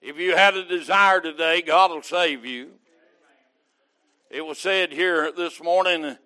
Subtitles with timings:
[0.00, 2.70] If you had a desire today, God will save you.
[4.30, 6.16] It was said here this morning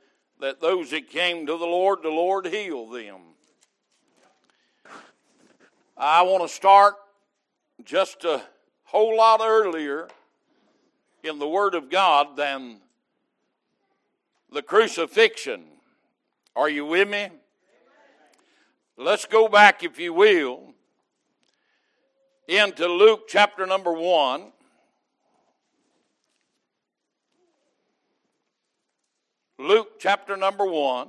[0.40, 3.20] that those that came to the Lord, the Lord healed them.
[5.96, 6.96] I want to start
[7.84, 8.42] just a
[8.84, 10.08] whole lot earlier
[11.22, 12.78] in the Word of God than
[14.52, 15.64] the crucifixion.
[16.54, 17.28] Are you with me?
[18.98, 20.71] Let's go back, if you will,
[22.48, 24.52] into Luke chapter number 1.
[29.62, 31.08] Luke chapter number 1,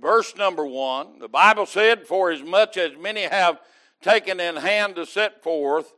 [0.00, 1.20] verse number 1.
[1.20, 3.60] The Bible said, For as much as many have
[4.02, 5.92] taken in hand to set forth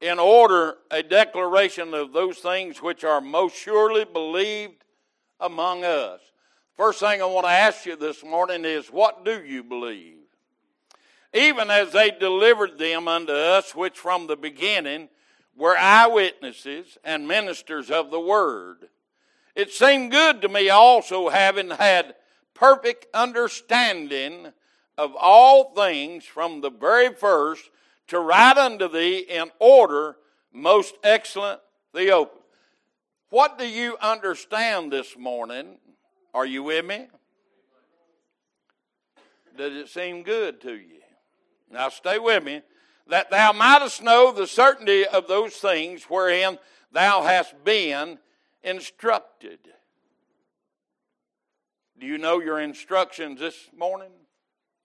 [0.00, 4.84] in order a declaration of those things which are most surely believed
[5.40, 6.20] among us.
[6.76, 10.19] First thing I want to ask you this morning is what do you believe?
[11.32, 15.08] Even as they delivered them unto us, which from the beginning
[15.56, 18.88] were eyewitnesses and ministers of the word.
[19.54, 22.14] It seemed good to me also, having had
[22.54, 24.52] perfect understanding
[24.98, 27.70] of all things from the very first,
[28.08, 30.16] to write unto thee in order,
[30.52, 31.60] most excellent
[31.94, 32.36] Theophilus.
[33.30, 35.78] What do you understand this morning?
[36.34, 37.06] Are you with me?
[39.56, 40.99] Does it seem good to you?
[41.70, 42.62] Now stay with me
[43.06, 46.58] that thou mightest know the certainty of those things wherein
[46.92, 48.18] thou hast been
[48.62, 49.58] instructed.
[51.98, 54.12] Do you know your instructions this morning?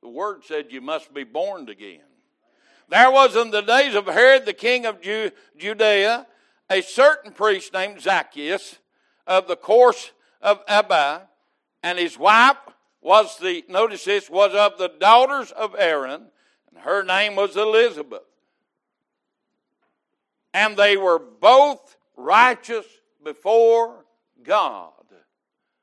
[0.02, 2.02] The word said you must be born again.
[2.90, 6.28] There was in the days of Herod the king of Judea
[6.70, 8.80] a certain priest named Zacchaeus
[9.26, 11.28] of the course of Abba,
[11.82, 12.58] and his wife
[13.02, 16.28] was the, notice this, was of the daughters of Aaron,
[16.76, 18.22] and her name was Elizabeth.
[20.54, 22.86] And they were both righteous
[23.24, 24.06] before
[24.44, 24.92] God.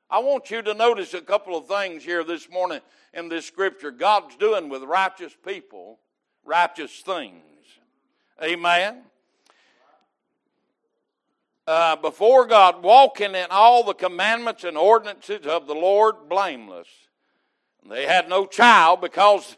[0.09, 2.81] I want you to notice a couple of things here this morning
[3.13, 3.89] in this scripture.
[3.89, 5.99] God's doing with righteous people
[6.45, 7.41] righteous things.
[8.41, 9.03] Amen.
[11.65, 16.87] Uh, before God, walking in all the commandments and ordinances of the Lord blameless.
[17.89, 19.57] They had no child because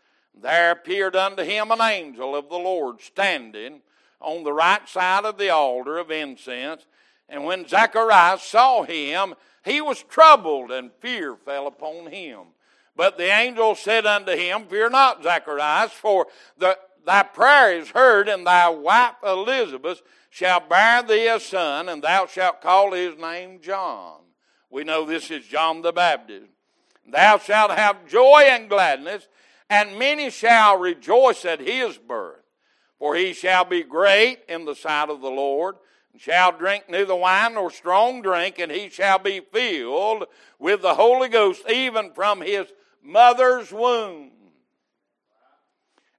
[0.33, 3.81] There appeared unto him an angel of the Lord standing
[4.19, 6.85] on the right side of the altar of incense.
[7.27, 12.39] And when Zacharias saw him, he was troubled, and fear fell upon him.
[12.95, 16.27] But the angel said unto him, Fear not, Zacharias, for
[16.57, 22.01] the, thy prayer is heard, and thy wife Elizabeth shall bear thee a son, and
[22.01, 24.21] thou shalt call his name John.
[24.69, 26.47] We know this is John the Baptist.
[27.07, 29.27] Thou shalt have joy and gladness,
[29.71, 32.43] and many shall rejoice at his birth.
[32.99, 35.77] For he shall be great in the sight of the Lord,
[36.11, 40.25] and shall drink neither wine nor strong drink, and he shall be filled
[40.59, 42.67] with the Holy Ghost even from his
[43.01, 44.31] mother's womb.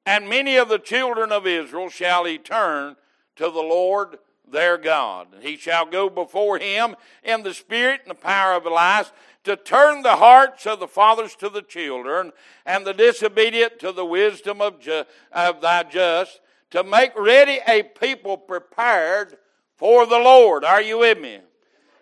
[0.07, 2.97] And many of the children of Israel shall he turn
[3.37, 4.17] to the Lord
[4.49, 5.29] their God.
[5.35, 9.13] And he shall go before him in the spirit and the power of Elias
[9.45, 12.33] to turn the hearts of the fathers to the children,
[12.65, 17.83] and the disobedient to the wisdom of, ju- of thy just, to make ready a
[17.83, 19.37] people prepared
[19.77, 20.65] for the Lord.
[20.65, 21.41] Are you with me?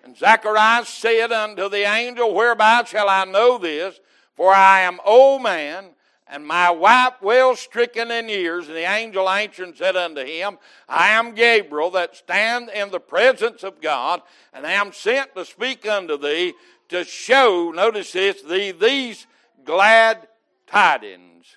[0.04, 3.98] And Zacharias said unto the angel, Whereby shall I know this?
[4.36, 5.90] For I am old man,
[6.30, 8.68] and my wife well stricken in years.
[8.68, 13.00] And the angel answered and said unto him, I am Gabriel that stand in the
[13.00, 14.22] presence of God,
[14.52, 16.54] and I am sent to speak unto thee
[16.88, 19.26] to show, notice this, the, these
[19.64, 20.28] glad
[20.66, 21.56] tidings.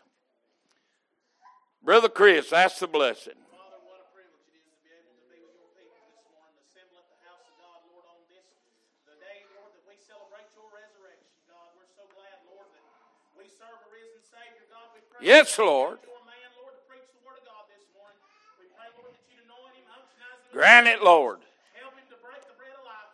[1.84, 3.34] Brother Chris, that's the blessing.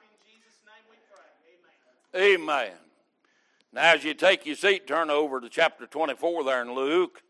[0.02, 1.24] In Jesus' name we pray.
[2.14, 2.68] Amen.
[2.68, 2.78] Amen.
[3.72, 7.22] Now, as you take your seat, turn over to chapter 24 there in Luke.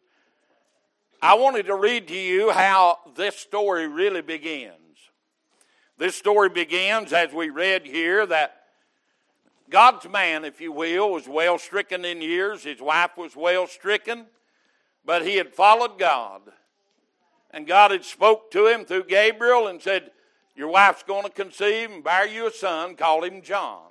[1.22, 4.74] I wanted to read to you how this story really begins.
[5.98, 8.59] This story begins, as we read here, that
[9.70, 12.64] God's man, if you will, was well stricken in years.
[12.64, 14.26] His wife was well stricken,
[15.06, 16.42] but he had followed God.
[17.52, 20.12] And God had spoke to him through Gabriel and said,
[20.56, 23.90] Your wife's going to conceive and bear you a son, call him John.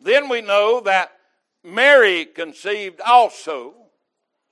[0.00, 1.12] Then we know that
[1.64, 3.74] Mary conceived also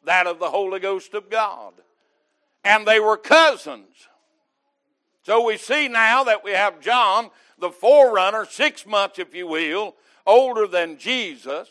[0.05, 1.75] that of the Holy Ghost of God.
[2.65, 4.09] And they were cousins.
[5.23, 9.95] So we see now that we have John, the forerunner, six months, if you will,
[10.27, 11.69] older than Jesus,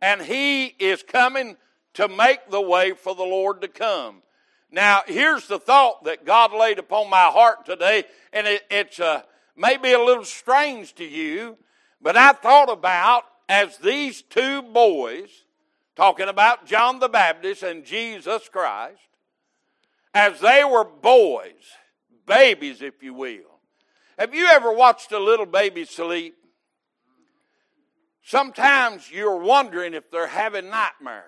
[0.00, 1.56] and he is coming
[1.94, 4.22] to make the way for the Lord to come.
[4.70, 9.22] Now, here's the thought that God laid upon my heart today, and it, it's uh,
[9.56, 11.56] maybe a little strange to you,
[12.02, 15.28] but I thought about as these two boys,
[15.96, 18.98] talking about John the Baptist and Jesus Christ,
[20.12, 21.76] as they were boys,
[22.26, 23.60] babies, if you will.
[24.18, 26.36] Have you ever watched a little baby sleep?
[28.24, 31.24] Sometimes you're wondering if they're having nightmares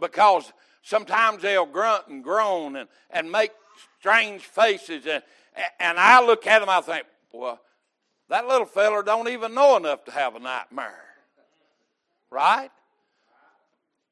[0.00, 3.52] because sometimes they'll grunt and groan and, and make
[4.00, 5.06] strange faces.
[5.06, 5.22] And,
[5.78, 7.60] and I look at them, I think, well,
[8.28, 11.04] that little feller don't even know enough to have a nightmare.
[12.30, 12.70] Right?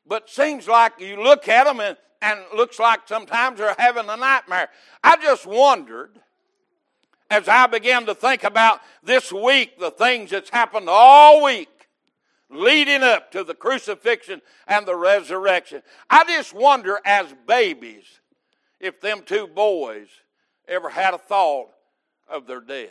[0.07, 4.17] But seems like you look at them and and looks like sometimes they're having a
[4.17, 4.69] nightmare.
[5.05, 6.19] I just wondered
[7.31, 11.69] as I began to think about this week, the things that's happened all week
[12.51, 15.83] leading up to the crucifixion and the resurrection.
[16.09, 18.21] I just wonder as babies
[18.81, 20.09] if them two boys
[20.67, 21.69] ever had a thought
[22.29, 22.91] of their death.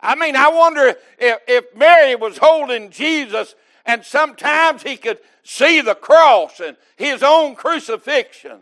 [0.00, 3.54] I mean, I wonder if, if Mary was holding Jesus
[3.84, 8.60] and sometimes he could see the cross and his own crucifixion.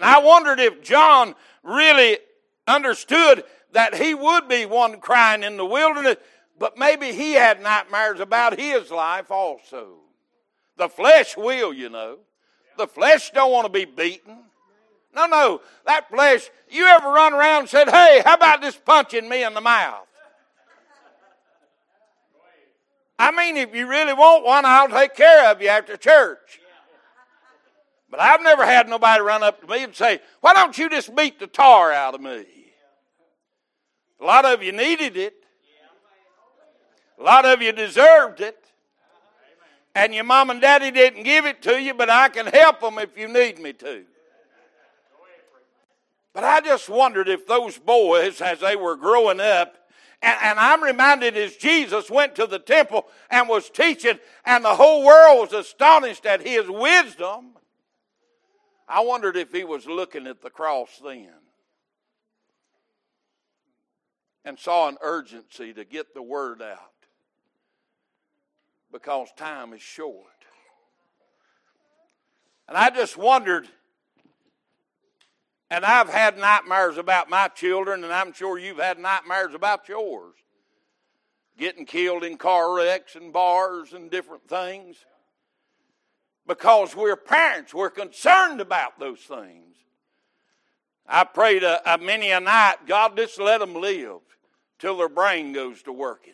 [0.00, 2.16] And I wondered if John really
[2.66, 6.16] understood that he would be one crying in the wilderness,
[6.58, 9.98] but maybe he had nightmares about his life also.
[10.78, 12.16] The flesh will, you know.
[12.78, 14.38] The flesh don't want to be beaten.
[15.14, 15.60] No, no.
[15.84, 19.52] That flesh, you ever run around and said, hey, how about this punching me in
[19.52, 20.06] the mouth?
[23.18, 26.58] I mean, if you really want one, I'll take care of you after church.
[28.10, 31.14] But I've never had nobody run up to me and say, Why don't you just
[31.14, 32.44] beat the tar out of me?
[34.20, 35.34] A lot of you needed it.
[37.18, 38.56] A lot of you deserved it.
[39.94, 42.98] And your mom and daddy didn't give it to you, but I can help them
[42.98, 44.04] if you need me to.
[46.32, 49.76] But I just wondered if those boys, as they were growing up,
[50.22, 55.04] and, I'm reminded as Jesus went to the temple and was teaching, and the whole
[55.04, 57.54] world was astonished at his wisdom.
[58.90, 61.30] I wondered if he was looking at the cross then
[64.44, 66.78] and saw an urgency to get the word out
[68.90, 70.26] because time is short.
[72.66, 73.68] And I just wondered
[75.70, 80.34] and I've had nightmares about my children, and I'm sure you've had nightmares about yours.
[81.56, 84.96] Getting killed in car wrecks and bars and different things.
[86.50, 89.76] Because we're parents, we're concerned about those things.
[91.06, 94.18] I prayed a, a uh, many a night, God, just let them live
[94.80, 96.32] till their brain goes to working.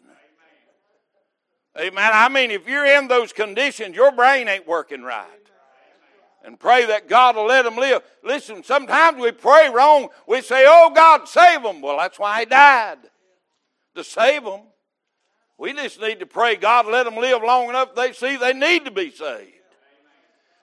[1.79, 2.11] Amen.
[2.15, 5.27] I mean, if you're in those conditions, your brain ain't working right
[6.43, 8.01] and pray that God will let them live.
[8.25, 10.09] Listen, sometimes we pray wrong.
[10.27, 11.83] We say, Oh, God, save them.
[11.83, 13.01] Well, that's why He died,
[13.95, 14.61] to save them.
[15.59, 18.87] We just need to pray, God, let them live long enough they see they need
[18.87, 19.56] to be saved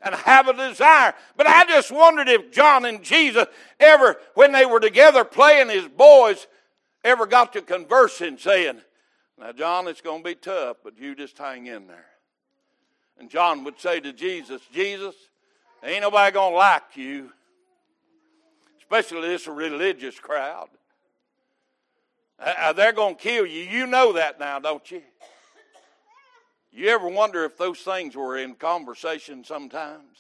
[0.04, 1.14] and have a desire.
[1.36, 3.46] But I just wondered if John and Jesus
[3.80, 6.48] ever, when they were together playing his boys,
[7.04, 8.82] ever got to conversing saying,
[9.40, 12.06] Now, John, it's going to be tough, but you just hang in there.
[13.18, 15.16] And John would say to Jesus, Jesus,
[15.84, 17.32] Ain't nobody going to like you,
[18.80, 20.70] especially this religious crowd.
[22.40, 23.64] Uh, uh they're going to kill you.
[23.64, 25.02] You know that now, don't you?
[26.76, 30.18] You ever wonder if those things were in conversation sometimes?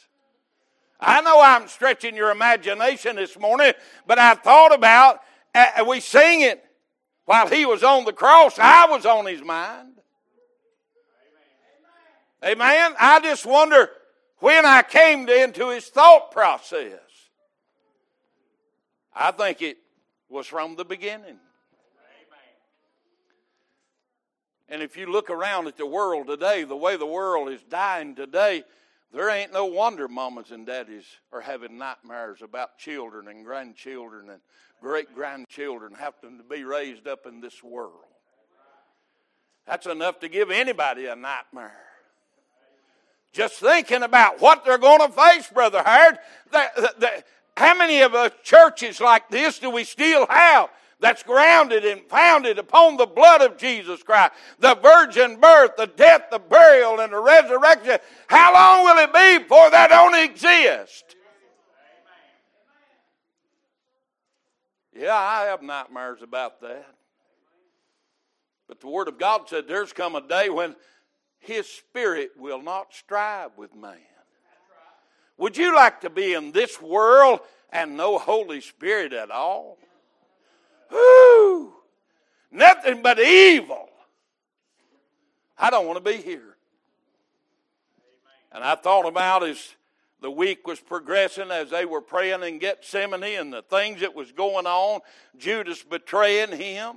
[0.99, 3.73] I know I'm stretching your imagination this morning,
[4.05, 5.21] but I thought about,
[5.55, 6.63] uh, we sing it
[7.25, 9.93] while he was on the cross, I was on his mind.
[12.43, 12.61] Amen.
[12.61, 12.95] Amen.
[12.99, 13.89] I just wonder
[14.37, 16.99] when I came into his thought process.
[19.15, 19.77] I think it
[20.29, 21.39] was from the beginning.
[24.69, 28.15] And if you look around at the world today, the way the world is dying
[28.15, 28.63] today,
[29.13, 34.39] there ain't no wonder mamas and daddies are having nightmares about children and grandchildren and
[34.81, 37.93] great grandchildren having to be raised up in this world.
[39.67, 41.77] That's enough to give anybody a nightmare.
[43.31, 46.19] Just thinking about what they're going to face, Brother Howard.
[47.55, 50.69] How many of us churches like this do we still have?
[51.03, 56.29] That's grounded and founded upon the blood of Jesus Christ, the virgin birth, the death,
[56.31, 57.97] the burial, and the resurrection.
[58.27, 61.17] How long will it be before that don't exist?
[64.95, 66.87] Yeah, I have nightmares about that.
[68.69, 70.73] But the Word of God said there's come a day when
[71.39, 73.97] His Spirit will not strive with man.
[75.35, 77.41] Would you like to be in this world
[77.73, 79.77] and no Holy Spirit at all?
[80.93, 81.73] Whoo!
[82.51, 83.89] Nothing but evil.
[85.57, 86.55] I don't want to be here.
[88.51, 89.73] And I thought about as
[90.21, 94.31] the week was progressing, as they were praying in Gethsemane and the things that was
[94.31, 95.01] going on,
[95.37, 96.95] Judas betraying him.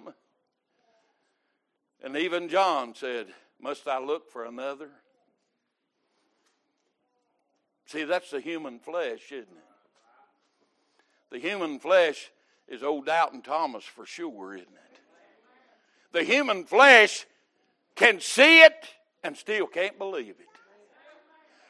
[2.05, 3.29] And even John said,
[3.61, 4.91] Must I look for another?
[7.87, 9.65] See, that's the human flesh, isn't it?
[11.31, 12.31] The human flesh
[12.69, 15.01] is old Doubting Thomas for sure, isn't it?
[16.13, 17.27] The human flesh
[17.95, 18.87] can see it
[19.23, 20.47] and still can't believe it,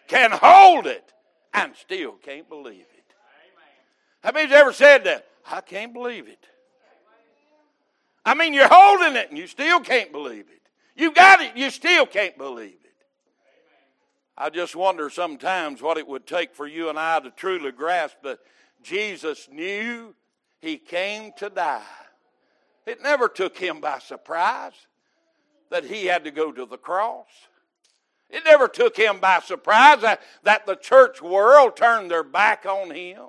[0.09, 1.13] can hold it
[1.53, 3.05] and still can't believe it.
[4.23, 5.27] How many's ever said that?
[5.51, 6.47] I can't believe it.
[8.25, 10.63] I mean, you're holding it and you still can't believe it.
[10.97, 12.95] You got it, you still can't believe it.
[14.37, 18.17] I just wonder sometimes what it would take for you and I to truly grasp
[18.23, 18.39] that
[18.83, 20.15] Jesus knew
[20.61, 21.83] he came to die.
[22.87, 24.87] It never took him by surprise
[25.71, 27.27] that he had to go to the cross.
[28.31, 32.91] It never took him by surprise that, that the church world turned their back on
[32.91, 33.27] him.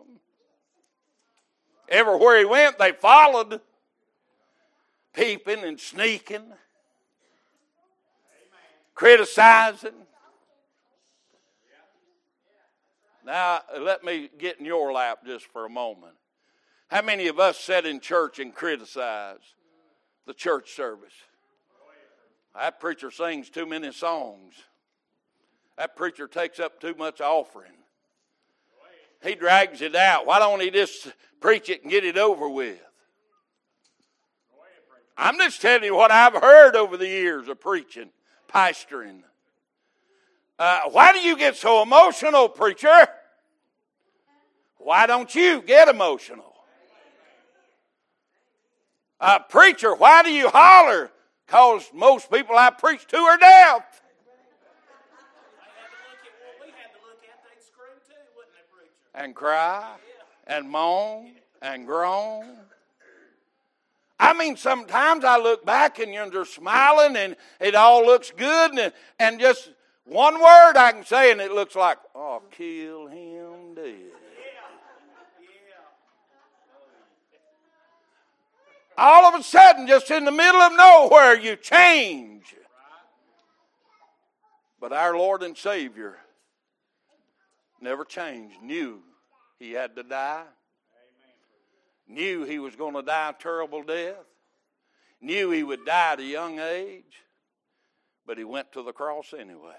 [1.90, 3.62] Everywhere he went, they followed
[5.14, 6.54] peeping and sneaking,
[8.94, 9.92] criticizing.
[13.26, 16.14] Now, let me get in your lap just for a moment.
[16.88, 19.56] How many of us sat in church and criticized
[20.26, 21.14] the church service?
[22.56, 24.54] That preacher sings too many songs.
[25.78, 27.72] That preacher takes up too much offering.
[29.24, 30.26] He drags it out.
[30.26, 32.80] Why don't he just preach it and get it over with?
[35.18, 38.12] I'm just telling you what I've heard over the years of preaching,
[38.48, 39.22] pastoring.
[40.60, 43.08] Uh, why do you get so emotional, preacher?
[44.78, 46.57] Why don't you get emotional?
[49.20, 51.12] Uh, preacher, why do you holler?
[51.46, 54.02] Because most people I preach to are deaf.
[59.16, 59.96] And cry
[60.46, 61.32] and moan
[61.62, 62.58] and groan.
[64.20, 68.94] I mean, sometimes I look back and you're smiling and it all looks good, and,
[69.20, 69.72] and just
[70.06, 74.12] one word I can say, and it looks like, oh, kill him dead.
[78.98, 82.56] All of a sudden, just in the middle of nowhere, you change.
[84.80, 86.18] But our Lord and Savior
[87.80, 89.02] never changed, knew
[89.60, 90.44] he had to die
[92.08, 94.16] knew he was going to die a terrible death,
[95.22, 97.24] knew he would die at a young age,
[98.26, 99.74] but he went to the cross anyway.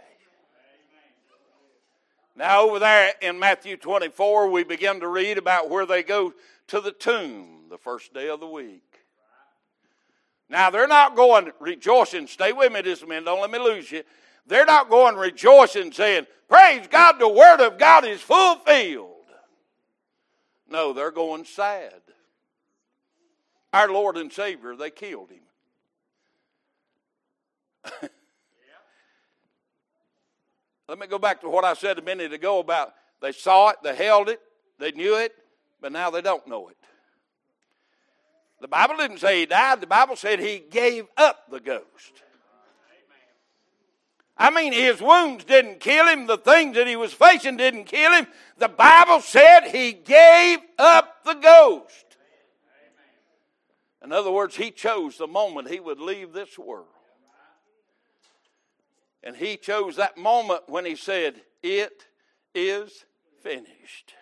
[2.37, 6.33] Now, over there in Matthew 24, we begin to read about where they go
[6.69, 8.88] to the tomb the first day of the week.
[10.51, 12.27] Now, they're not going rejoicing.
[12.27, 13.27] Stay with me just a minute.
[13.27, 14.03] Don't let me lose you.
[14.47, 19.15] They're not going rejoicing saying, Praise God, the Word of God is fulfilled.
[20.71, 22.01] No, they're going sad
[23.73, 25.41] our Lord and Savior, they killed him.
[30.89, 33.77] Let me go back to what I said a minute ago about they saw it,
[33.83, 34.41] they held it,
[34.79, 35.33] they knew it,
[35.81, 36.77] but now they don't know it.
[38.61, 42.23] The Bible didn't say he died, the Bible said he gave up the ghost.
[44.37, 48.13] I mean, his wounds didn't kill him, the things that he was facing didn't kill
[48.13, 48.27] him.
[48.57, 52.05] The Bible said he gave up the ghost.
[54.03, 56.87] In other words, he chose the moment he would leave this world.
[59.25, 62.07] And he chose that moment when he said, It
[62.55, 63.05] is
[63.43, 64.15] finished.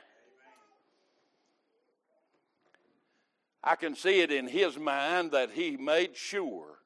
[3.66, 6.78] I can see it in his mind that he made sure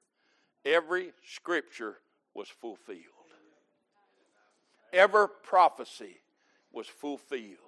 [0.64, 1.98] every scripture
[2.32, 3.04] was fulfilled.
[4.90, 6.16] Every prophecy
[6.72, 7.58] was fulfilled.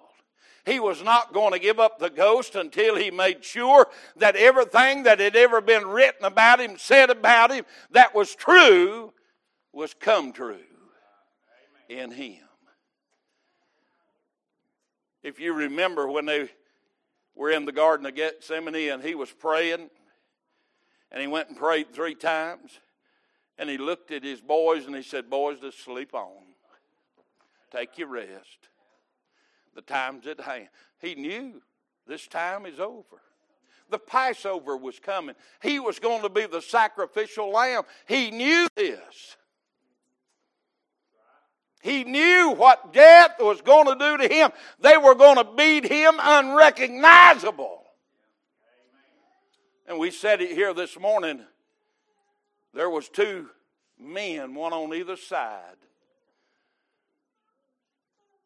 [0.65, 5.03] He was not going to give up the ghost until he made sure that everything
[5.03, 9.13] that had ever been written about him, said about him, that was true,
[9.71, 10.57] was come true
[11.87, 12.39] in him.
[15.21, 16.49] If you remember when they
[17.35, 19.89] were in the Garden of Gethsemane and he was praying,
[21.11, 22.79] and he went and prayed three times,
[23.57, 26.43] and he looked at his boys and he said, Boys, just sleep on.
[27.71, 28.69] Take your rest.
[29.75, 30.69] The time's at hand.
[30.99, 31.61] He knew
[32.07, 33.21] this time is over.
[33.89, 35.35] The Passover was coming.
[35.61, 37.83] He was going to be the sacrificial lamb.
[38.07, 39.37] He knew this.
[41.83, 44.51] He knew what death was going to do to him.
[44.79, 47.83] They were going to beat him unrecognizable.
[49.85, 51.41] And we said it here this morning.
[52.73, 53.49] There was two
[53.99, 55.75] men, one on either side.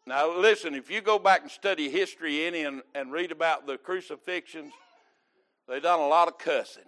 [0.08, 3.78] Now, listen, if you go back and study history any and, and read about the
[3.78, 4.74] crucifixions,
[5.70, 6.82] they done a lot of cussing,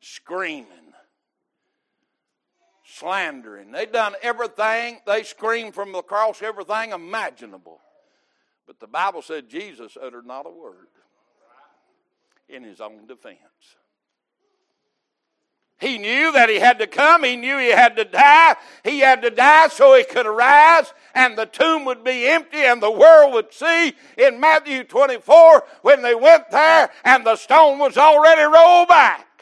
[0.00, 0.94] screaming,
[2.98, 3.72] slandering.
[3.72, 5.00] They done everything.
[5.06, 7.80] They screamed from the cross everything imaginable.
[8.66, 10.88] But the Bible said Jesus uttered not a word
[12.48, 13.38] in his own defense.
[15.78, 17.22] He knew that he had to come.
[17.22, 18.56] He knew he had to die.
[18.82, 22.82] He had to die so he could arise and the tomb would be empty and
[22.82, 27.98] the world would see in Matthew 24 when they went there and the stone was
[27.98, 29.35] already rolled back.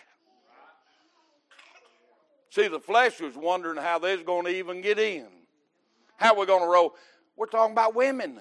[2.54, 5.26] See, the flesh was wondering how they was going to even get in.
[6.18, 6.94] How we're going to roll?
[7.36, 8.38] We're talking about women.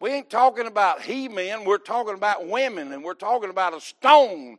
[0.00, 3.80] We ain't talking about he men, we're talking about women, and we're talking about a
[3.80, 4.58] stone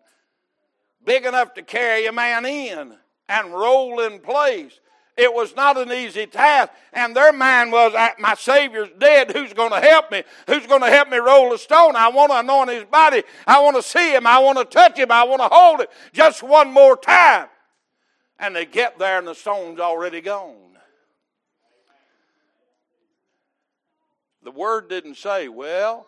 [1.05, 2.97] big enough to carry a man in
[3.29, 4.77] and roll in place.
[5.19, 9.31] It was not an easy task, and their mind was, My Savior's dead.
[9.31, 10.23] Who's going to help me?
[10.47, 11.97] Who's going to help me roll the stone?
[11.97, 13.23] I want to anoint his body.
[13.45, 14.25] I want to see him.
[14.25, 15.11] I want to touch him.
[15.11, 17.49] I want to hold it just one more time.
[18.39, 20.55] And they get there, and the stone's already gone.
[24.41, 26.07] The word didn't say, Well,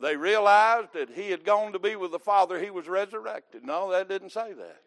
[0.00, 3.64] they realized that he had gone to be with the Father, he was resurrected.
[3.64, 4.80] No, that didn't say that.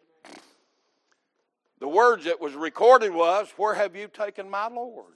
[1.84, 5.12] The words that was recorded was, Where have you taken my Lord?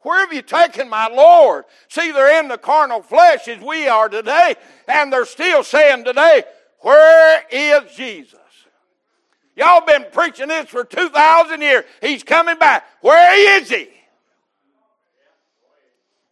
[0.00, 1.64] Where have you taken my Lord?
[1.88, 6.44] See, they're in the carnal flesh as we are today, and they're still saying today,
[6.80, 8.38] Where is Jesus?
[9.56, 11.86] Y'all been preaching this for 2,000 years.
[12.02, 12.84] He's coming back.
[13.00, 13.88] Where is he?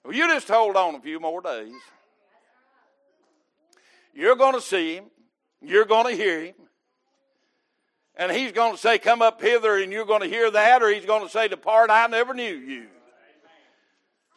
[0.05, 1.73] Well, you just hold on a few more days.
[4.13, 5.05] You're going to see him.
[5.63, 6.55] You're going to hear him.
[8.17, 10.91] And he's going to say, Come up hither, and you're going to hear that, or
[10.91, 12.87] he's going to say, Depart, I never knew you.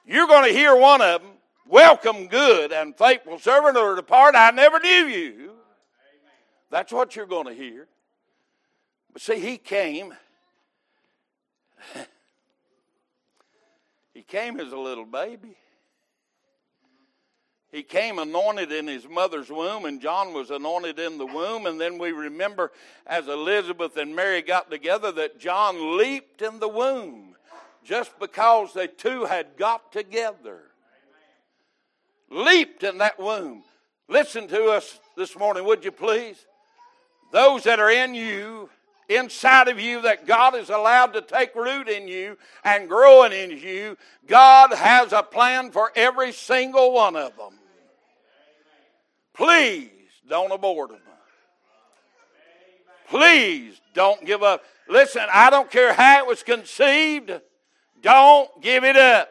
[0.06, 1.32] You're going to hear one of them,
[1.68, 5.52] Welcome, good and faithful servant, or depart, I never knew you.
[6.70, 7.88] That's what you're going to hear.
[9.14, 10.14] But see, he came.
[14.14, 15.56] he came as a little baby.
[17.72, 21.66] He came anointed in his mother's womb, and John was anointed in the womb.
[21.66, 22.72] And then we remember
[23.06, 27.36] as Elizabeth and Mary got together that John leaped in the womb
[27.84, 30.62] just because they two had got together.
[32.30, 33.64] Leaped in that womb.
[34.08, 36.46] Listen to us this morning, would you please?
[37.32, 38.70] Those that are in you,
[39.10, 43.52] inside of you, that God is allowed to take root in you and growing in
[43.52, 47.54] you, God has a plan for every single one of them.
[49.34, 49.90] Please
[50.28, 51.00] don't abort them.
[53.10, 54.64] Please don't give up.
[54.90, 57.32] Listen, I don't care how it was conceived,
[58.02, 59.30] don't give it up.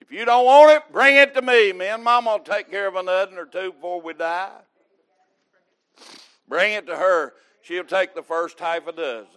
[0.00, 1.72] If you don't want it, bring it to me.
[1.72, 4.50] Me and Mama will take care of another or two before we die.
[6.48, 7.34] Bring it to her.
[7.62, 9.28] She'll take the first half a dozen.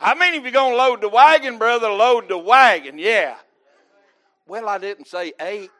[0.00, 3.36] I mean, if you're going to load the wagon, brother, load the wagon, yeah.
[4.46, 5.70] Well, I didn't say eight.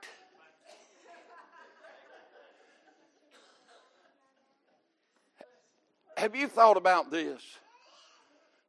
[6.17, 7.43] Have you thought about this?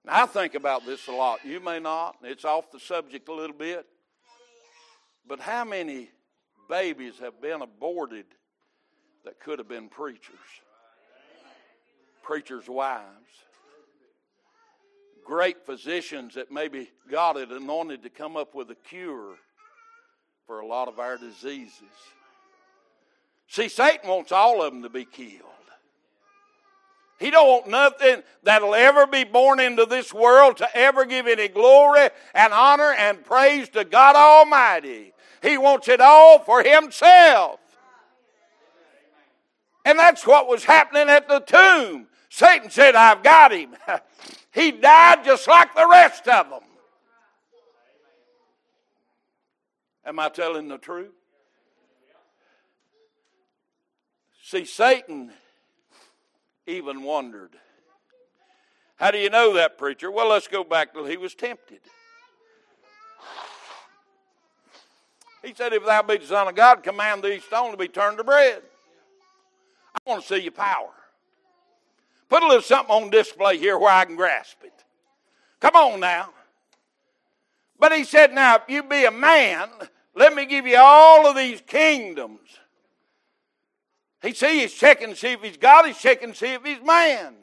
[0.03, 1.39] Now, I think about this a lot.
[1.45, 2.17] You may not.
[2.21, 3.85] It's off the subject a little bit.
[5.27, 6.09] But how many
[6.69, 8.25] babies have been aborted
[9.25, 10.35] that could have been preachers?
[12.23, 13.03] Preachers' wives.
[15.25, 19.35] Great physicians that maybe God had anointed to come up with a cure
[20.45, 21.81] for a lot of our diseases.
[23.47, 25.41] See, Satan wants all of them to be killed.
[27.19, 31.47] He don't want nothing that'll ever be born into this world to ever give any
[31.47, 35.13] glory and honor and praise to God Almighty.
[35.41, 37.59] He wants it all for himself.
[39.85, 42.07] And that's what was happening at the tomb.
[42.29, 43.75] Satan said, I've got him.
[44.51, 46.61] he died just like the rest of them.
[50.05, 51.13] Am I telling the truth?
[54.43, 55.31] See, Satan
[56.67, 57.55] even wondered.
[58.97, 60.09] How do you know that, preacher?
[60.09, 61.79] Well, let's go back till he was tempted.
[65.43, 68.17] He said, If thou be the Son of God, command these stones to be turned
[68.17, 68.61] to bread.
[69.95, 70.91] I want to see your power.
[72.29, 74.73] Put a little something on display here where I can grasp it.
[75.59, 76.29] Come on now.
[77.79, 79.69] But he said, Now, if you be a man,
[80.15, 82.39] let me give you all of these kingdoms.
[84.21, 86.81] He see he's checking to see if he's God, he's checking to see if he's
[86.81, 87.35] man.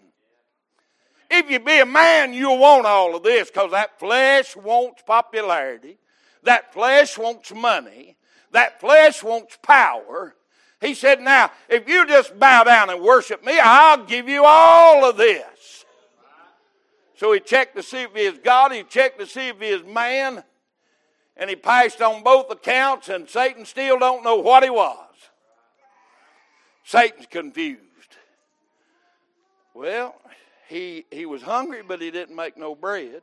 [1.30, 5.98] If you be a man, you'll want all of this because that flesh wants popularity.
[6.42, 8.16] That flesh wants money.
[8.50, 10.34] That flesh wants power.
[10.82, 15.08] He said, Now, if you just bow down and worship me, I'll give you all
[15.08, 15.84] of this.
[17.14, 19.68] So he checked to see if he is God, he checked to see if he
[19.68, 20.42] is man,
[21.36, 24.98] and he passed on both accounts, and Satan still don't know what he was.
[26.82, 27.78] Satan's confused.
[29.74, 30.16] Well,
[30.68, 33.22] he, he was hungry, but he didn't make no bread.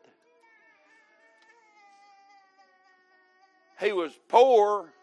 [3.81, 4.93] He was poor,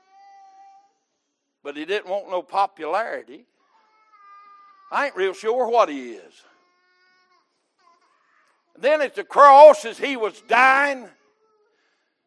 [1.66, 3.44] but he didn't want no popularity.
[4.92, 6.32] I ain't real sure what he is.
[8.78, 11.08] Then at the cross, as he was dying,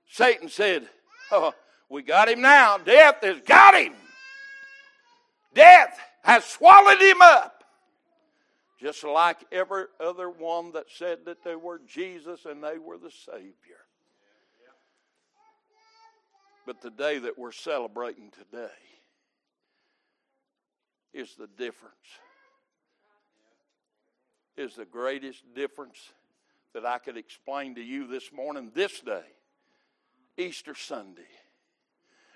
[0.10, 0.90] Satan said,
[1.32, 1.54] oh,
[1.88, 2.80] We got him now.
[2.80, 3.94] Death has got him.
[5.54, 7.64] Death has swallowed him up.
[8.78, 13.10] Just like every other one that said that they were Jesus and they were the
[13.10, 13.54] Savior.
[16.66, 18.68] But the day that we're celebrating today
[21.14, 21.96] is the difference.
[24.58, 25.98] Is the greatest difference
[26.74, 29.24] that I could explain to you this morning, this day,
[30.38, 31.22] Easter Sunday.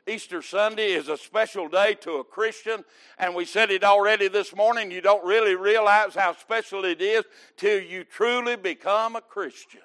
[0.07, 2.83] Easter Sunday is a special day to a Christian,
[3.17, 4.91] and we said it already this morning.
[4.91, 7.23] You don't really realize how special it is
[7.55, 9.81] till you truly become a Christian.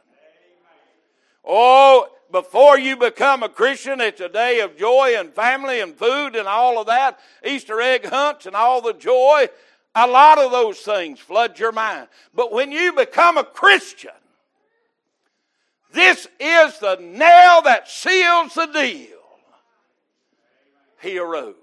[1.50, 6.36] Oh, before you become a Christian, it's a day of joy and family and food
[6.36, 9.48] and all of that, Easter egg hunts and all the joy.
[9.94, 12.08] A lot of those things flood your mind.
[12.34, 14.10] But when you become a Christian,
[15.92, 19.16] this is the nail that seals the deal.
[21.00, 21.54] He arose.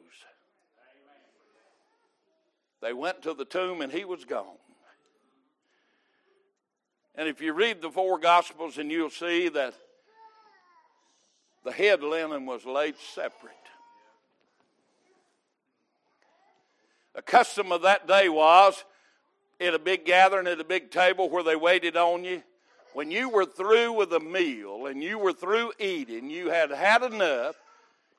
[2.81, 4.57] They went to the tomb and he was gone.
[7.17, 9.73] And if you read the four Gospels, and you'll see that
[11.63, 13.53] the head linen was laid separate.
[17.15, 18.83] A custom of that day was
[19.59, 22.43] at a big gathering at a big table where they waited on you.
[22.93, 27.03] When you were through with a meal and you were through eating, you had had
[27.03, 27.55] enough,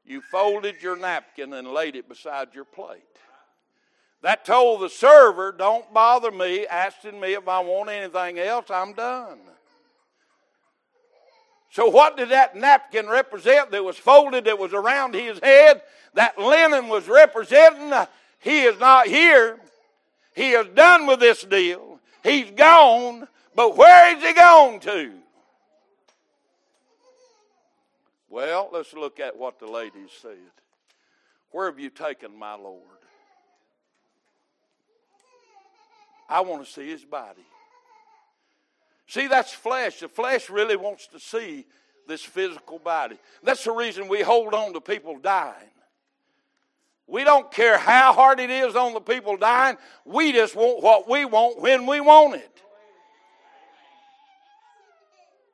[0.05, 3.03] you folded your napkin and laid it beside your plate.
[4.23, 8.93] That told the server, Don't bother me asking me if I want anything else, I'm
[8.93, 9.39] done.
[11.71, 15.83] So, what did that napkin represent that was folded, that was around his head?
[16.15, 18.07] That linen was representing uh,
[18.41, 19.59] he is not here.
[20.35, 22.01] He is done with this deal.
[22.23, 25.13] He's gone, but where is he gone to?
[28.29, 30.37] Well, let's look at what the ladies said.
[31.51, 32.83] Where have you taken my Lord?
[36.29, 37.47] I want to see his body.
[39.07, 40.01] See, that's flesh.
[40.01, 41.67] The flesh really wants to see
[42.09, 43.19] this physical body.
[43.43, 45.71] That's the reason we hold on to people dying.
[47.07, 49.77] We don't care how hard it is on the people dying.
[50.05, 52.63] We just want what we want when we want it.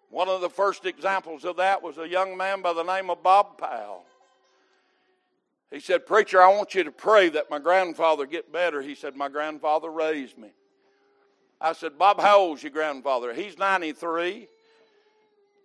[0.08, 3.22] One of the first examples of that was a young man by the name of
[3.22, 4.04] Bob Powell.
[5.70, 8.82] He said, Preacher, I want you to pray that my grandfather get better.
[8.82, 10.50] He said, My grandfather raised me.
[11.62, 13.33] I said, Bob, how old's your grandfather?
[13.33, 14.48] He's 93.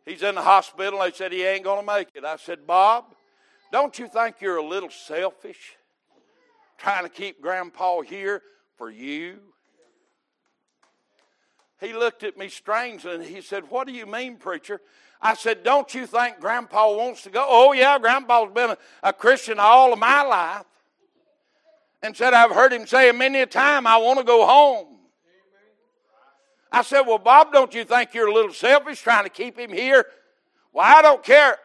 [0.05, 0.99] He's in the hospital.
[0.99, 2.23] They said he ain't going to make it.
[2.23, 3.05] I said, Bob,
[3.71, 5.75] don't you think you're a little selfish
[6.77, 8.43] trying to keep grandpa here
[8.77, 9.39] for you?
[11.81, 14.81] He looked at me strangely and he said, What do you mean, preacher?
[15.19, 17.43] I said, Don't you think grandpa wants to go?
[17.47, 20.65] Oh, yeah, grandpa's been a, a Christian all of my life.
[22.03, 24.96] and said, I've heard him say many a time, I want to go home.
[26.71, 29.71] I said, Well, Bob, don't you think you're a little selfish trying to keep him
[29.71, 30.05] here?
[30.73, 31.57] Well, I don't care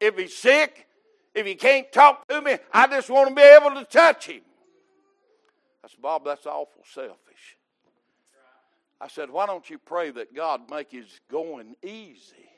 [0.00, 0.86] if he's sick,
[1.34, 4.42] if he can't talk to me, I just want to be able to touch him.
[5.84, 7.56] I said, Bob, that's awful selfish.
[9.00, 12.48] I said, Why don't you pray that God make his going easy?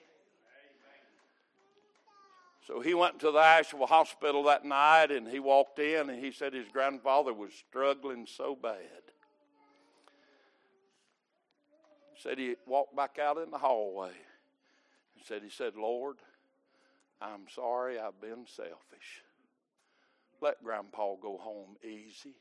[2.66, 6.30] So he went to the Asheville hospital that night and he walked in and he
[6.30, 9.09] said his grandfather was struggling so bad.
[12.22, 14.12] Said he walked back out in the hallway
[15.16, 16.16] and said, He said, Lord,
[17.20, 19.22] I'm sorry I've been selfish.
[20.40, 22.34] Let Grandpa go home easy.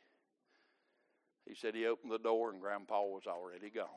[1.45, 3.87] He said he opened the door and Grandpa was already gone.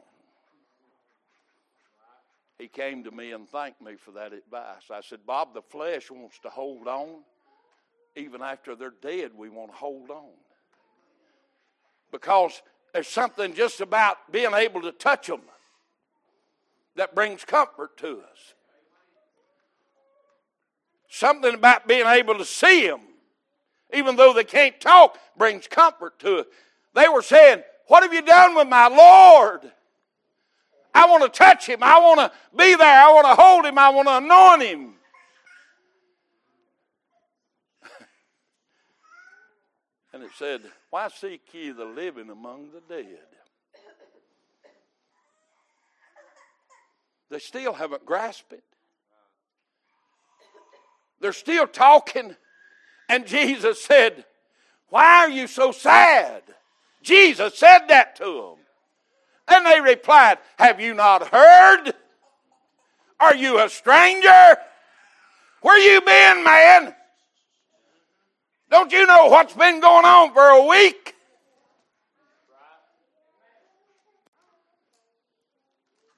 [2.59, 4.91] He came to me and thanked me for that advice.
[4.91, 7.23] I said, Bob, the flesh wants to hold on.
[8.15, 10.31] Even after they're dead, we want to hold on.
[12.11, 15.43] Because there's something just about being able to touch them
[16.97, 18.55] that brings comfort to us.
[21.09, 23.01] Something about being able to see them,
[23.93, 26.47] even though they can't talk, brings comfort to us.
[26.95, 29.73] They were saying, What have you done with my Lord?
[30.95, 31.83] I want to touch him.
[31.83, 33.03] I want to be there.
[33.03, 33.79] I want to hold him.
[33.79, 34.95] I want to anoint him.
[40.13, 43.27] and it said, Why seek ye the living among the dead?
[47.33, 48.63] They still haven't grasped it.
[51.19, 52.37] They're still talking.
[53.09, 54.27] And Jesus said,
[54.91, 56.43] Why are you so sad?
[57.03, 58.65] Jesus said that to them.
[59.49, 61.95] And they replied, Have you not heard?
[63.19, 64.57] Are you a stranger?
[65.63, 66.95] Where you been, man?
[68.71, 71.15] Don't you know what's been going on for a week?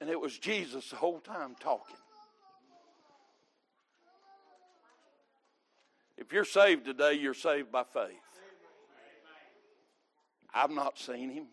[0.05, 1.95] And it was Jesus the whole time talking.
[6.15, 8.11] If you're saved today, you're saved by faith.
[10.53, 11.47] I've not seen him.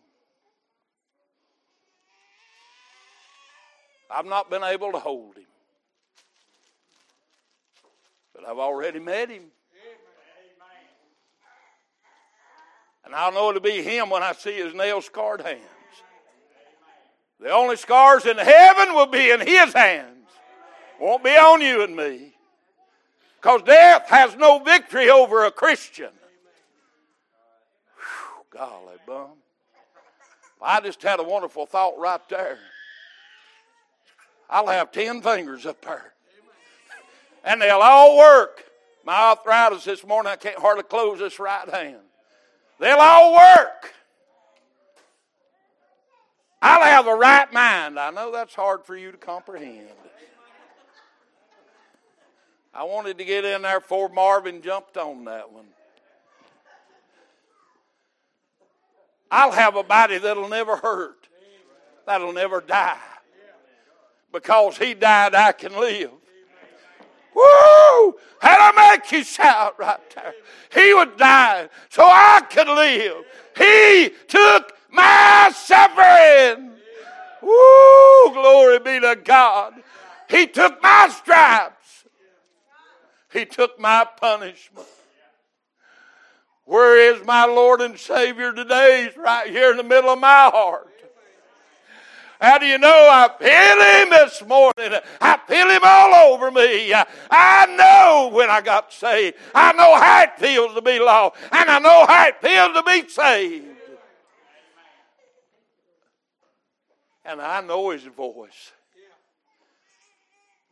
[4.11, 5.47] I've not been able to hold him.
[8.35, 9.45] But I've already met him.
[13.03, 15.72] And I'll know it'll be him when I see his nail scarred hands.
[17.43, 20.29] The only scars in heaven will be in his hands.
[20.97, 22.31] Won't be on you and me.
[23.35, 26.11] Because death has no victory over a Christian.
[27.97, 29.31] Whew, golly bum.
[30.61, 32.59] I just had a wonderful thought right there.
[34.49, 36.13] I'll have 10 fingers up there.
[37.43, 38.63] And they'll all work.
[39.03, 41.97] My arthritis this morning, I can't hardly close this right hand.
[42.79, 43.82] They'll all work.
[46.65, 47.99] I'll have a right mind.
[47.99, 49.89] I know that's hard for you to comprehend.
[52.73, 55.65] I wanted to get in there before Marvin jumped on that one.
[59.29, 61.27] I'll have a body that'll never hurt,
[62.05, 62.97] that'll never die.
[64.31, 66.11] Because he died, I can live.
[67.35, 68.15] Woo!
[68.39, 70.33] How to make you shout right there.
[70.73, 73.25] He would die so I could live.
[73.57, 76.71] He took my suffering.
[77.41, 78.33] Woo!
[78.33, 79.73] Glory be to God.
[80.29, 82.05] He took my stripes.
[83.31, 84.87] He took my punishment.
[86.65, 89.05] Where is my Lord and Savior today?
[89.05, 90.87] He's right here in the middle of my heart.
[92.39, 94.99] How do you know I feel him this morning?
[95.21, 96.93] I feel him all over me.
[97.31, 99.37] I know when I got saved.
[99.55, 101.37] I know how it feels to be lost.
[101.51, 103.72] And I know how it feels to be saved.
[107.25, 108.71] And I know his voice.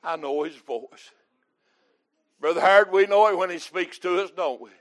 [0.03, 1.11] I know his voice.
[2.39, 4.71] Brother Howard, we know it when he speaks to us, don't we?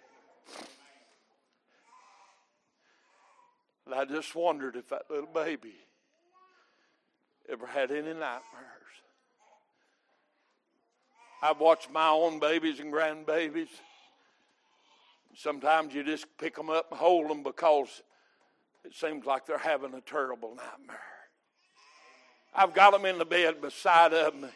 [3.84, 5.74] And I just wondered if that little baby
[7.50, 8.40] ever had any nightmares.
[11.42, 13.68] I've watched my own babies and grandbabies.
[15.34, 18.02] Sometimes you just pick them up and hold them because
[18.84, 20.98] it seems like they're having a terrible nightmare.
[22.54, 24.48] I've got them in the bed beside of me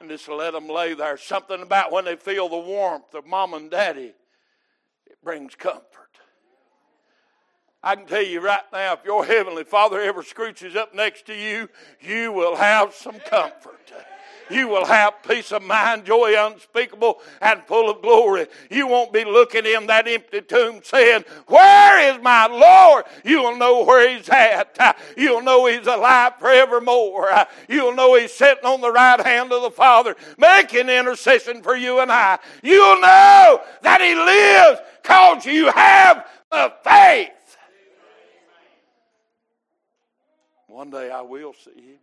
[0.00, 1.16] and just let them lay there.
[1.16, 4.14] Something about when they feel the warmth of mom and daddy,
[5.06, 5.84] it brings comfort.
[7.82, 11.34] I can tell you right now, if your heavenly Father ever scooches up next to
[11.34, 11.68] you,
[12.00, 13.92] you will have some comfort.
[14.50, 18.46] You will have peace of mind, joy unspeakable and full of glory.
[18.70, 23.04] You won't be looking in that empty tomb saying, Where is my Lord?
[23.24, 24.98] You'll know where He's at.
[25.16, 27.30] You'll know He's alive forevermore.
[27.68, 32.00] You'll know He's sitting on the right hand of the Father, making intercession for you
[32.00, 32.38] and I.
[32.62, 37.30] You'll know that He lives because you have the faith.
[40.66, 41.98] One day I will see Him.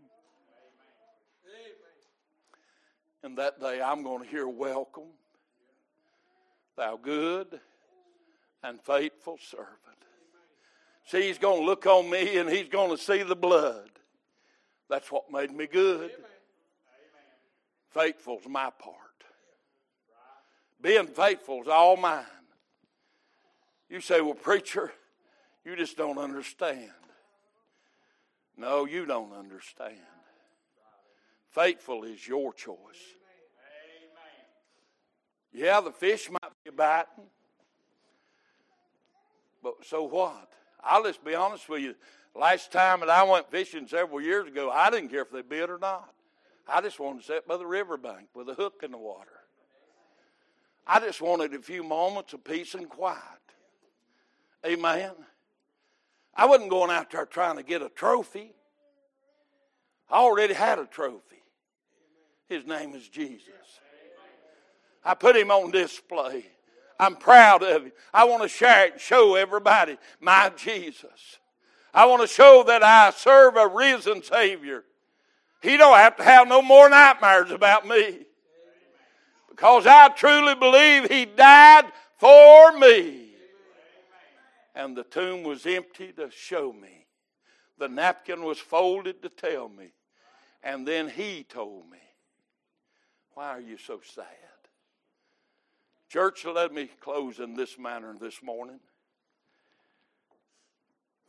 [3.23, 5.11] And that day I'm going to hear, Welcome,
[6.75, 7.59] thou good
[8.63, 9.77] and faithful servant.
[11.05, 13.89] See, he's going to look on me and he's going to see the blood.
[14.89, 16.11] That's what made me good.
[17.91, 18.95] Faithful's my part.
[20.81, 22.25] Being faithful's all mine.
[23.89, 24.91] You say, well, preacher,
[25.65, 26.91] you just don't understand.
[28.57, 29.97] No, you don't understand.
[31.57, 32.77] Faithful is your choice.
[35.51, 37.23] Yeah, the fish might be biting,
[39.63, 40.49] but so what?
[40.83, 41.95] I'll just be honest with you.
[42.35, 45.71] Last time that I went fishing several years ago, I didn't care if they bit
[45.71, 46.13] or not.
[46.67, 49.39] I just wanted to sit by the riverbank with a hook in the water.
[50.85, 53.17] I just wanted a few moments of peace and quiet.
[54.63, 55.13] Amen.
[56.35, 58.53] I wasn't going out there trying to get a trophy.
[60.07, 61.37] I already had a trophy.
[62.47, 63.49] His name is Jesus.
[65.03, 66.45] I put him on display.
[66.99, 67.91] I'm proud of him.
[68.13, 71.39] I want to share it and show everybody my Jesus.
[71.93, 74.83] I want to show that I serve a risen Savior.
[75.61, 78.25] He don't have to have no more nightmares about me.
[79.49, 81.85] Because I truly believe he died
[82.17, 83.29] for me.
[84.75, 87.05] And the tomb was empty to show me.
[87.79, 89.93] The napkin was folded to tell me.
[90.63, 91.97] And then he told me,
[93.37, 94.25] Why are you so sad?
[96.09, 98.79] Church, let me close in this manner this morning.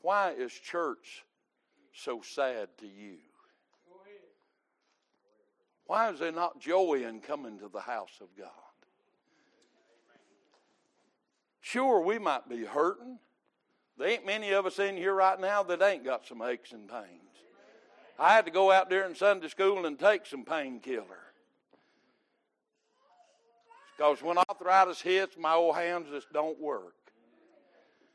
[0.01, 1.27] Why is church
[1.93, 3.19] so sad to you?
[5.85, 8.49] Why is there not joy in coming to the house of God?
[11.61, 13.19] Sure, we might be hurting.
[13.99, 16.89] There ain't many of us in here right now that ain't got some aches and
[16.89, 17.37] pains.
[18.19, 21.28] I had to go out there in Sunday school and take some painkiller.
[23.99, 26.95] Because when arthritis hits, my old hands just don't work.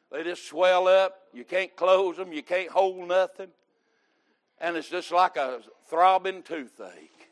[0.10, 1.14] They just swell up.
[1.34, 2.32] You can't close them.
[2.32, 3.50] You can't hold nothing.
[4.62, 7.30] And it's just like a throbbing toothache.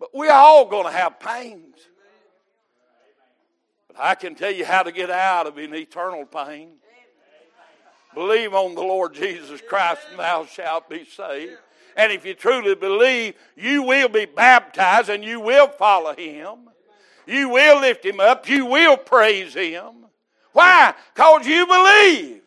[0.00, 1.76] But we're all going to have pains.
[3.86, 6.70] But I can tell you how to get out of an eternal pain.
[8.12, 11.58] Believe on the Lord Jesus Christ and thou shalt be saved.
[11.98, 16.70] And if you truly believe, you will be baptized and you will follow him.
[17.26, 18.48] You will lift him up.
[18.48, 20.06] You will praise him.
[20.52, 20.94] Why?
[21.12, 22.42] Because you believe.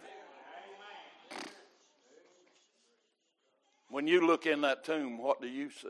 [3.90, 5.90] When you look in that tomb, what do you see?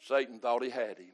[0.00, 1.12] Satan thought he had him.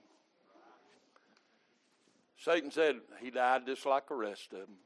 [2.39, 4.77] Satan said he died just like the rest of them.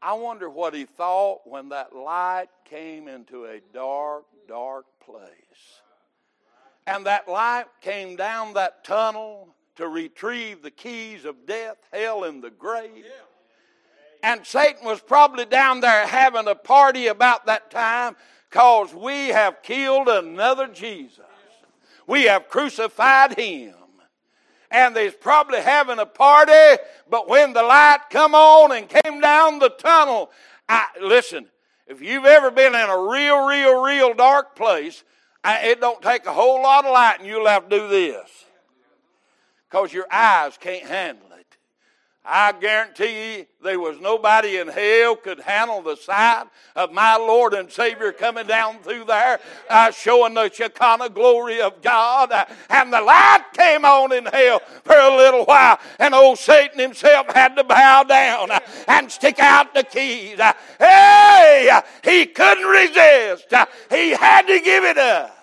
[0.00, 5.80] I wonder what he thought when that light came into a dark, dark place.
[6.86, 12.42] And that light came down that tunnel to retrieve the keys of death, hell, and
[12.42, 13.04] the grave.
[14.22, 18.16] And Satan was probably down there having a party about that time
[18.48, 21.20] because we have killed another Jesus.
[22.06, 23.74] We have crucified him.
[24.70, 29.58] And they's probably having a party, but when the light come on and came down
[29.58, 30.30] the tunnel,
[30.68, 31.46] I, listen,
[31.86, 35.04] if you've ever been in a real, real, real dark place,
[35.44, 38.44] it don't take a whole lot of light and you'll have to do this.
[39.70, 41.27] Because your eyes can't handle
[42.30, 46.44] I guarantee you there was nobody in hell could handle the sight
[46.76, 51.80] of my Lord and Savior coming down through there, uh, showing the Shekinah glory of
[51.80, 52.30] God.
[52.30, 56.78] Uh, and the light came on in hell for a little while, and old Satan
[56.78, 60.38] himself had to bow down uh, and stick out the keys.
[60.78, 63.52] Hey, he couldn't resist.
[63.90, 65.37] He had to give it up.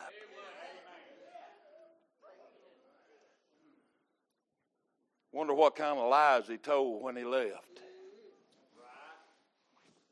[5.36, 7.82] Wonder what kind of lies he told when he left.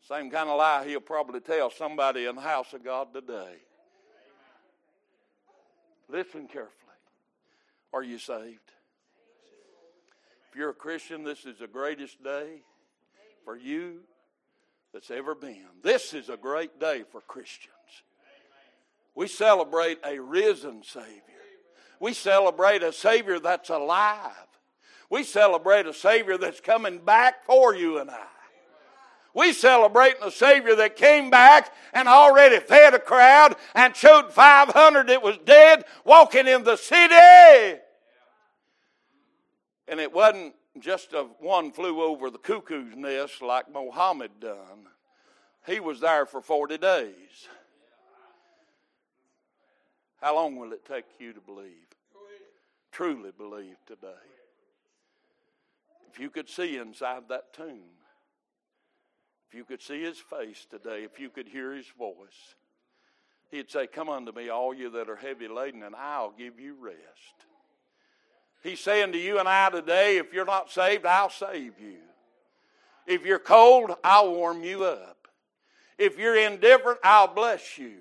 [0.05, 3.55] Same kind of lie he'll probably tell somebody in the house of God today.
[6.09, 6.73] Listen carefully.
[7.93, 8.59] Are you saved?
[10.51, 12.61] If you're a Christian, this is the greatest day
[13.45, 14.01] for you
[14.93, 15.67] that's ever been.
[15.81, 17.71] This is a great day for Christians.
[19.15, 21.21] We celebrate a risen Savior.
[22.01, 24.49] We celebrate a Savior that's alive.
[25.09, 28.25] We celebrate a Savior that's coming back for you and I.
[29.35, 35.07] We celebrate a Savior that came back and already fed a crowd and showed 500
[35.07, 37.79] that was dead walking in the city.
[39.87, 44.87] And it wasn't just a one flew over the cuckoo's nest like Mohammed done.
[45.65, 47.47] He was there for 40 days.
[50.21, 51.71] How long will it take you to believe?
[52.91, 54.32] Truly believe today.
[56.13, 57.89] If you could see inside that tomb,
[59.49, 62.55] if you could see his face today, if you could hear his voice,
[63.49, 66.75] he'd say, Come unto me, all you that are heavy laden, and I'll give you
[66.79, 66.97] rest.
[68.61, 71.97] He's saying to you and I today, if you're not saved, I'll save you.
[73.07, 75.27] If you're cold, I'll warm you up.
[75.97, 77.95] If you're indifferent, I'll bless you.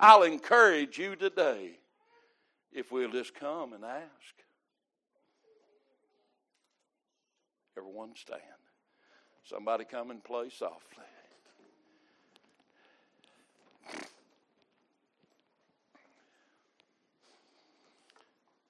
[0.00, 1.78] I'll encourage you today
[2.72, 4.33] if we'll just come and ask.
[7.76, 8.40] Everyone stand.
[9.44, 11.04] Somebody come and play softly.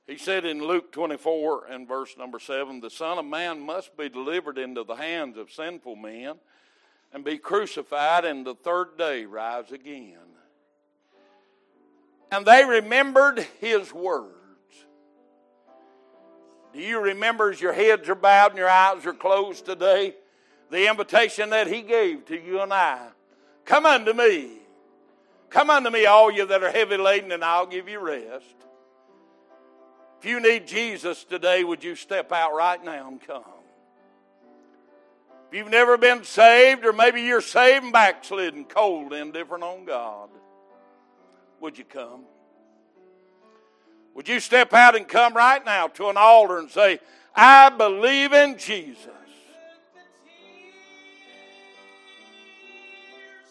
[0.07, 4.09] He said in Luke 24 and verse number 7 The Son of Man must be
[4.09, 6.37] delivered into the hands of sinful men
[7.13, 10.19] and be crucified, and the third day rise again.
[12.31, 14.44] And they remembered his words.
[16.75, 20.15] Do you remember as your heads are bowed and your eyes are closed today?
[20.71, 23.07] The invitation that he gave to you and I.
[23.65, 24.59] Come unto me.
[25.51, 28.57] Come unto me, all you that are heavy laden, and I'll give you rest.
[30.19, 33.45] If you need Jesus today, would you step out right now and come?
[35.49, 40.29] If you've never been saved, or maybe you're saved and backslidden, cold, indifferent on God,
[41.61, 42.25] would you come?
[44.15, 47.01] Would you step out and come right now to an altar and say,
[47.35, 49.09] I believe in Jesus?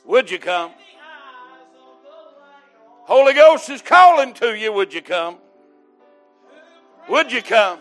[0.05, 0.71] Would you come?
[3.05, 4.71] Holy Ghost is calling to you.
[4.71, 5.37] Would you come?
[7.09, 7.79] Would you come?